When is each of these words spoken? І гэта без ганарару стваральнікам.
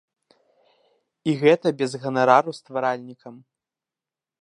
І 1.29 1.35
гэта 1.43 1.67
без 1.83 1.91
ганарару 2.07 2.51
стваральнікам. 2.61 3.35